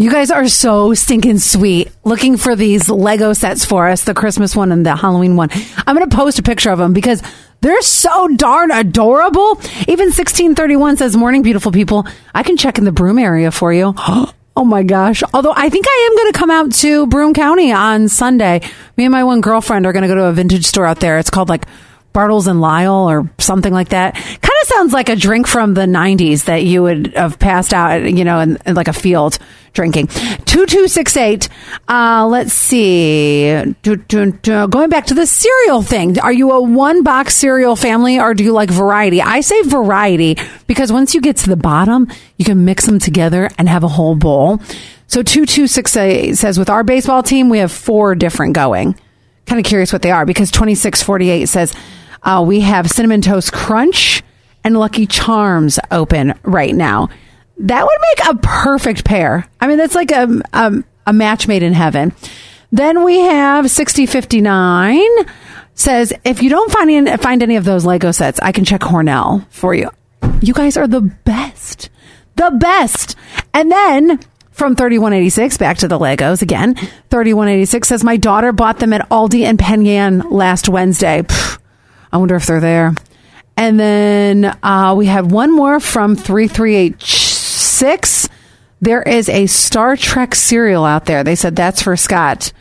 You 0.00 0.10
guys 0.10 0.30
are 0.30 0.48
so 0.48 0.94
stinking 0.94 1.40
sweet. 1.40 1.92
Looking 2.04 2.38
for 2.38 2.56
these 2.56 2.88
Lego 2.88 3.34
sets 3.34 3.66
for 3.66 3.86
us, 3.86 4.04
the 4.04 4.14
Christmas 4.14 4.56
one 4.56 4.72
and 4.72 4.86
the 4.86 4.96
Halloween 4.96 5.36
one. 5.36 5.50
I'm 5.86 5.94
going 5.94 6.08
to 6.08 6.16
post 6.16 6.38
a 6.38 6.42
picture 6.42 6.70
of 6.70 6.78
them 6.78 6.94
because 6.94 7.22
they're 7.60 7.82
so 7.82 8.28
darn 8.28 8.70
adorable. 8.70 9.60
Even 9.88 10.06
1631 10.06 10.96
says, 10.96 11.18
Morning, 11.18 11.42
beautiful 11.42 11.70
people. 11.70 12.06
I 12.34 12.42
can 12.42 12.56
check 12.56 12.78
in 12.78 12.84
the 12.84 12.92
Broome 12.92 13.18
area 13.18 13.50
for 13.50 13.74
you. 13.74 13.94
Oh 14.56 14.64
my 14.64 14.82
gosh. 14.82 15.22
Although 15.32 15.54
I 15.56 15.70
think 15.70 15.86
I 15.88 16.08
am 16.10 16.16
going 16.16 16.32
to 16.32 16.38
come 16.38 16.50
out 16.50 16.72
to 16.72 17.06
Broome 17.06 17.32
County 17.32 17.72
on 17.72 18.08
Sunday. 18.08 18.60
Me 18.96 19.04
and 19.04 19.12
my 19.12 19.24
one 19.24 19.40
girlfriend 19.40 19.86
are 19.86 19.92
going 19.92 20.02
to 20.02 20.08
go 20.08 20.16
to 20.16 20.24
a 20.24 20.32
vintage 20.32 20.66
store 20.66 20.84
out 20.84 21.00
there. 21.00 21.18
It's 21.18 21.30
called 21.30 21.48
like 21.48 21.66
Bartles 22.12 22.46
and 22.46 22.60
Lyle 22.60 23.08
or 23.08 23.30
something 23.38 23.72
like 23.72 23.90
that. 23.90 24.14
Kind 24.14 24.42
of 24.62 24.68
sounds 24.68 24.92
like 24.92 25.08
a 25.08 25.16
drink 25.16 25.46
from 25.46 25.74
the 25.74 25.82
90s 25.82 26.44
that 26.44 26.64
you 26.64 26.82
would 26.82 27.14
have 27.14 27.38
passed 27.38 27.72
out, 27.72 28.02
you 28.02 28.24
know, 28.24 28.40
in, 28.40 28.58
in 28.66 28.74
like 28.74 28.88
a 28.88 28.92
field 28.92 29.38
drinking. 29.72 30.08
2268. 30.08 31.48
Uh, 31.88 32.26
let's 32.26 32.52
see. 32.52 33.52
Going 33.82 34.90
back 34.90 35.06
to 35.06 35.14
the 35.14 35.26
cereal 35.26 35.82
thing. 35.82 36.18
Are 36.18 36.32
you 36.32 36.50
a 36.50 36.60
one 36.60 37.02
box 37.02 37.34
cereal 37.36 37.76
family 37.76 38.18
or 38.18 38.34
do 38.34 38.42
you 38.42 38.52
like 38.52 38.70
variety? 38.70 39.22
I 39.22 39.40
say 39.40 39.62
variety 39.62 40.36
because 40.66 40.92
once 40.92 41.14
you 41.14 41.20
get 41.20 41.36
to 41.38 41.48
the 41.48 41.56
bottom, 41.56 42.08
you 42.36 42.44
can 42.44 42.64
mix 42.64 42.86
them 42.86 42.98
together 42.98 43.50
and 43.58 43.68
have 43.68 43.84
a 43.84 43.88
whole 43.88 44.16
bowl. 44.16 44.58
So 45.06 45.22
2268 45.22 46.36
says 46.36 46.58
with 46.58 46.70
our 46.70 46.84
baseball 46.84 47.22
team, 47.22 47.48
we 47.48 47.58
have 47.58 47.72
four 47.72 48.14
different 48.14 48.54
going. 48.54 48.96
Kind 49.46 49.58
of 49.58 49.66
curious 49.66 49.92
what 49.92 50.02
they 50.02 50.12
are 50.12 50.24
because 50.24 50.50
2648 50.52 51.46
says 51.46 51.74
uh, 52.22 52.44
we 52.46 52.60
have 52.60 52.90
Cinnamon 52.90 53.22
Toast 53.22 53.52
Crunch 53.52 54.22
and 54.64 54.78
Lucky 54.78 55.06
Charms 55.06 55.78
open 55.90 56.34
right 56.42 56.74
now. 56.74 57.08
That 57.58 57.84
would 57.84 57.98
make 58.00 58.28
a 58.28 58.38
perfect 58.38 59.04
pair. 59.04 59.46
I 59.60 59.66
mean, 59.66 59.76
that's 59.76 59.94
like 59.94 60.10
a, 60.10 60.40
a, 60.52 60.84
a 61.06 61.12
match 61.12 61.46
made 61.48 61.62
in 61.62 61.72
heaven. 61.72 62.12
Then 62.72 63.04
we 63.04 63.18
have 63.20 63.70
6059 63.70 65.02
says, 65.74 66.12
if 66.24 66.42
you 66.42 66.50
don't 66.50 66.70
find 66.70 66.90
any, 66.90 67.16
find 67.16 67.42
any 67.42 67.56
of 67.56 67.64
those 67.64 67.84
Lego 67.84 68.12
sets, 68.12 68.38
I 68.40 68.52
can 68.52 68.64
check 68.64 68.80
Hornell 68.80 69.46
for 69.50 69.74
you. 69.74 69.90
You 70.40 70.52
guys 70.52 70.76
are 70.76 70.86
the 70.86 71.00
best. 71.00 71.90
The 72.36 72.50
best. 72.50 73.16
And 73.52 73.70
then 73.70 74.20
from 74.50 74.76
3186 74.76 75.56
back 75.56 75.78
to 75.78 75.88
the 75.88 75.98
Legos 75.98 76.42
again. 76.42 76.74
3186 76.74 77.88
says, 77.88 78.04
my 78.04 78.16
daughter 78.16 78.52
bought 78.52 78.78
them 78.78 78.92
at 78.92 79.08
Aldi 79.08 79.44
and 79.44 79.58
Penn 79.58 79.84
Yan 79.84 80.20
last 80.30 80.68
Wednesday. 80.68 81.22
Pfft, 81.22 81.58
I 82.12 82.18
wonder 82.18 82.36
if 82.36 82.46
they're 82.46 82.60
there. 82.60 82.94
And 83.56 83.78
then 83.78 84.56
uh, 84.62 84.94
we 84.96 85.06
have 85.06 85.32
one 85.32 85.54
more 85.54 85.80
from 85.80 86.16
3386. 86.16 88.28
There 88.80 89.02
is 89.02 89.28
a 89.28 89.46
Star 89.46 89.96
Trek 89.96 90.34
cereal 90.34 90.84
out 90.84 91.04
there. 91.04 91.22
They 91.22 91.34
said 91.34 91.56
that's 91.56 91.82
for 91.82 91.96
Scott. 91.96 92.52